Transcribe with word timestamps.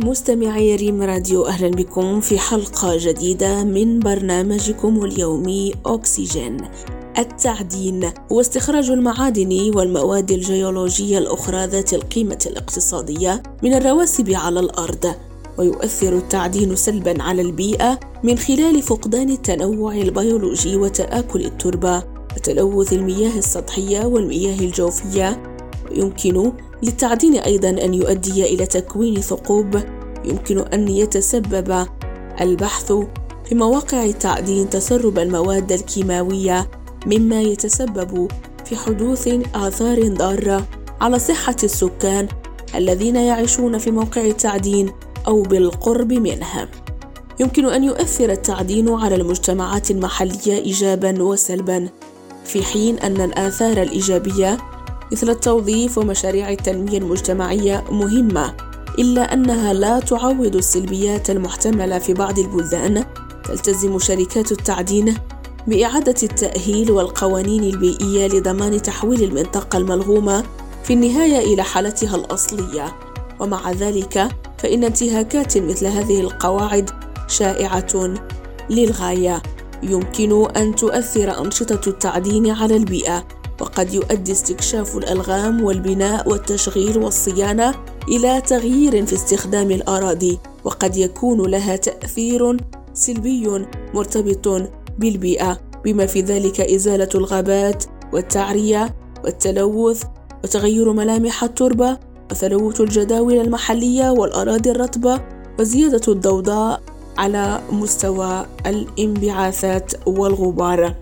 مستمعي 0.00 0.76
ريم 0.76 1.02
راديو 1.02 1.46
أهلا 1.46 1.68
بكم 1.68 2.20
في 2.20 2.38
حلقة 2.38 2.96
جديدة 2.96 3.64
من 3.64 4.00
برنامجكم 4.00 5.04
اليومي 5.04 5.72
أكسجين 5.86 6.56
التعدين 7.18 8.10
هو 8.32 8.40
استخراج 8.40 8.90
المعادن 8.90 9.70
والمواد 9.74 10.30
الجيولوجية 10.30 11.18
الأخرى 11.18 11.66
ذات 11.66 11.94
القيمة 11.94 12.38
الاقتصادية 12.46 13.42
من 13.62 13.74
الرواسب 13.74 14.30
على 14.30 14.60
الأرض. 14.60 15.14
ويؤثر 15.58 16.16
التعدين 16.16 16.76
سلبا 16.76 17.22
على 17.22 17.42
البيئة 17.42 18.00
من 18.24 18.38
خلال 18.38 18.82
فقدان 18.82 19.30
التنوع 19.30 19.94
البيولوجي 19.94 20.76
وتآكل 20.76 21.44
التربة 21.44 22.02
وتلوث 22.36 22.92
المياه 22.92 23.38
السطحية 23.38 24.04
والمياه 24.04 24.60
الجوفية. 24.60 25.42
ويمكن 25.90 26.52
للتعدين 26.82 27.36
أيضا 27.36 27.68
أن 27.68 27.94
يؤدي 27.94 28.54
إلى 28.54 28.66
تكوين 28.66 29.20
ثقوب 29.20 29.82
يمكن 30.24 30.58
أن 30.58 30.88
يتسبب 30.88 31.86
البحث 32.40 32.92
في 33.44 33.54
مواقع 33.54 34.04
التعدين 34.04 34.70
تسرب 34.70 35.18
المواد 35.18 35.72
الكيماوية 35.72 36.70
مما 37.06 37.42
يتسبب 37.42 38.28
في 38.64 38.76
حدوث 38.76 39.28
آثار 39.54 40.08
ضارة 40.08 40.66
على 41.00 41.18
صحة 41.18 41.56
السكان 41.64 42.28
الذين 42.74 43.16
يعيشون 43.16 43.78
في 43.78 43.90
موقع 43.90 44.20
التعدين 44.24 44.92
أو 45.26 45.42
بالقرب 45.42 46.12
منها. 46.12 46.68
يمكن 47.40 47.64
أن 47.66 47.84
يؤثر 47.84 48.30
التعدين 48.30 48.88
على 48.88 49.14
المجتمعات 49.14 49.90
المحلية 49.90 50.58
إيجابًا 50.58 51.22
وسلبًا، 51.22 51.88
في 52.44 52.62
حين 52.62 52.98
أن 52.98 53.20
الآثار 53.20 53.82
الإيجابية 53.82 54.58
مثل 55.12 55.30
التوظيف 55.30 55.98
ومشاريع 55.98 56.50
التنمية 56.50 56.98
المجتمعية 56.98 57.84
مهمة، 57.90 58.56
إلا 58.98 59.32
أنها 59.32 59.72
لا 59.72 60.00
تعوض 60.00 60.56
السلبيات 60.56 61.30
المحتملة 61.30 61.98
في 61.98 62.14
بعض 62.14 62.38
البلدان. 62.38 63.04
تلتزم 63.44 63.98
شركات 63.98 64.52
التعدين 64.52 65.14
بإعادة 65.66 66.14
التأهيل 66.22 66.90
والقوانين 66.90 67.64
البيئية 67.64 68.26
لضمان 68.26 68.82
تحويل 68.82 69.22
المنطقة 69.24 69.76
الملغومة 69.76 70.44
في 70.84 70.92
النهاية 70.92 71.54
إلى 71.54 71.62
حالتها 71.62 72.16
الأصلية، 72.16 72.96
ومع 73.40 73.70
ذلك 73.72 74.28
فإن 74.58 74.84
انتهاكات 74.84 75.58
مثل 75.58 75.86
هذه 75.86 76.20
القواعد 76.20 76.90
شائعة 77.28 78.14
للغاية 78.70 79.42
يمكن 79.82 80.50
أن 80.56 80.74
تؤثر 80.74 81.44
أنشطة 81.44 81.88
التعدين 81.88 82.50
على 82.50 82.76
البيئة 82.76 83.26
وقد 83.60 83.94
يؤدي 83.94 84.32
استكشاف 84.32 84.96
الألغام 84.96 85.64
والبناء 85.64 86.28
والتشغيل 86.28 86.98
والصيانة 86.98 87.74
إلى 88.08 88.40
تغيير 88.40 89.06
في 89.06 89.14
استخدام 89.14 89.70
الأراضي 89.70 90.38
وقد 90.64 90.96
يكون 90.96 91.50
لها 91.50 91.76
تأثير 91.76 92.56
سلبي 92.94 93.66
مرتبط 93.94 94.70
بالبيئة 94.98 95.58
بما 95.84 96.06
في 96.06 96.20
ذلك 96.20 96.60
إزالة 96.60 97.08
الغابات 97.14 97.84
والتعرية 98.12 98.94
والتلوث 99.24 100.04
وتغير 100.44 100.92
ملامح 100.92 101.44
التربة 101.44 101.98
وتلوث 102.30 102.80
الجداول 102.80 103.34
المحلية 103.34 104.10
والأراضي 104.10 104.70
الرطبة 104.70 105.20
وزيادة 105.60 106.12
الضوضاء 106.12 106.82
على 107.18 107.60
مستوى 107.70 108.46
الانبعاثات 108.66 110.08
والغبار. 110.08 110.94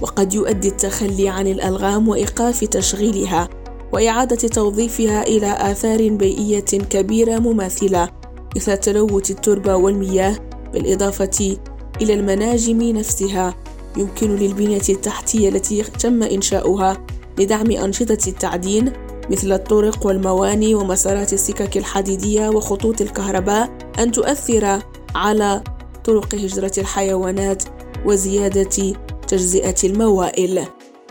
وقد 0.00 0.34
يؤدي 0.34 0.68
التخلي 0.68 1.28
عن 1.28 1.46
الألغام 1.46 2.08
وإيقاف 2.08 2.64
تشغيلها. 2.64 3.48
وإعادة 3.92 4.48
توظيفها 4.48 5.22
إلى 5.22 5.56
آثار 5.60 6.08
بيئية 6.08 6.60
كبيرة 6.60 7.38
مماثلة 7.38 8.08
مثل 8.56 8.76
تلوث 8.76 9.30
التربة 9.30 9.76
والمياه 9.76 10.36
بالإضافة 10.72 11.56
إلى 12.02 12.14
المناجم 12.14 12.82
نفسها 12.82 13.54
يمكن 13.96 14.36
للبنية 14.36 14.88
التحتية 14.88 15.48
التي 15.48 15.82
تم 15.82 16.22
إنشاؤها 16.22 17.06
لدعم 17.38 17.70
أنشطة 17.70 18.28
التعدين 18.28 18.92
مثل 19.30 19.52
الطرق 19.52 20.06
والمواني 20.06 20.74
ومسارات 20.74 21.32
السكك 21.32 21.76
الحديدية 21.76 22.48
وخطوط 22.48 23.00
الكهرباء 23.00 23.78
أن 23.98 24.12
تؤثر 24.12 24.78
على 25.14 25.62
طرق 26.04 26.34
هجرة 26.34 26.72
الحيوانات 26.78 27.64
وزيادة 28.06 28.94
تجزئة 29.28 29.76
الموائل. 29.84 30.66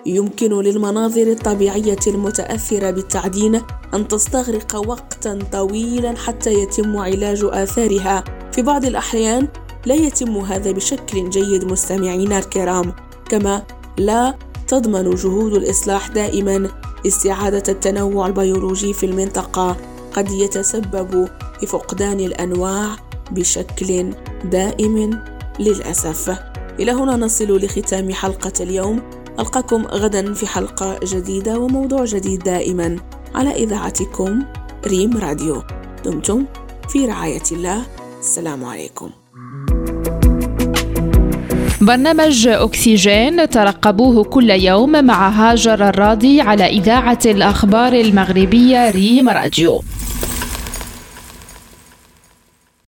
يمكن 0.06 0.54
للمناظر 0.62 1.32
الطبيعية 1.32 2.00
المتأثرة 2.08 2.92
بالتعدين 2.92 3.62
أن 3.94 4.08
تستغرق 4.08 4.76
وقتًا 4.88 5.40
طويلًا 5.52 6.16
حتى 6.18 6.54
يتم 6.54 6.98
علاج 6.98 7.40
آثارها. 7.44 8.24
في 8.52 8.62
بعض 8.62 8.86
الأحيان 8.86 9.48
لا 9.86 9.96
يتم 9.96 10.38
هذا 10.38 10.72
بشكل 10.72 11.30
جيد 11.30 11.66
مستمعينا 11.66 12.40
الكرام، 12.40 12.94
كما 13.30 13.64
لا 13.98 14.36
تضمن 14.68 15.16
جهود 15.16 15.54
الإصلاح 15.54 16.08
دائمًا 16.08 16.70
استعادة 17.08 17.64
التنوع 17.70 18.28
البيولوجي 18.28 18.94
في 18.94 19.06
المنطقة 19.06 19.78
قد 20.14 20.32
يتسبب 20.32 21.28
في 21.60 21.66
فقدان 21.66 22.20
الأنواع 22.20 22.96
بشكل 23.32 24.14
دائم 24.52 25.20
للأسف. 25.60 26.40
إلى 26.80 26.92
هنا 26.92 27.16
نصل 27.16 27.58
لختام 27.58 28.14
حلقة 28.14 28.54
اليوم، 28.60 29.02
ألقاكم 29.40 29.86
غدا 29.86 30.34
في 30.34 30.48
حلقة 30.48 31.00
جديدة 31.04 31.60
وموضوع 31.60 32.06
جديد 32.06 32.44
دائما 32.44 32.96
على 33.36 33.52
إذاعتكم 33.52 34.44
ريم 34.88 35.18
راديو. 35.18 35.64
دمتم 36.06 36.46
في 36.90 37.06
رعاية 37.06 37.44
الله. 37.52 37.82
السلام 38.20 38.66
عليكم. 38.66 39.10
برنامج 41.82 42.48
أكسجين 42.48 43.50
ترقبوه 43.50 44.24
كل 44.24 44.50
يوم 44.50 45.06
مع 45.06 45.30
هاجر 45.30 45.90
الراضي 45.90 46.42
على 46.42 46.66
إذاعة 46.66 47.20
الأخبار 47.26 47.94
المغربية 47.94 48.92
ريم 48.92 49.30
راديو 49.30 49.82